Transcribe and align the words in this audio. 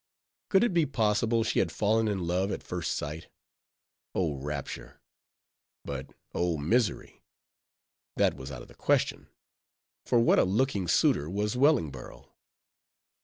Could 0.49 0.63
it 0.63 0.73
be 0.73 0.87
possible 0.87 1.43
she 1.43 1.59
had 1.59 1.71
fallen 1.71 2.07
in 2.07 2.25
love 2.25 2.51
at 2.51 2.63
first 2.63 2.95
sight? 2.95 3.27
Oh, 4.15 4.33
rapture! 4.33 4.99
But 5.85 6.15
oh, 6.33 6.57
misery! 6.57 7.21
that 8.15 8.33
was 8.35 8.51
out 8.51 8.63
of 8.63 8.67
the 8.67 8.73
question; 8.73 9.27
for 10.07 10.19
what 10.19 10.39
a 10.39 10.43
looking 10.43 10.87
suitor 10.87 11.29
was 11.29 11.55
Wellingborough? 11.55 12.33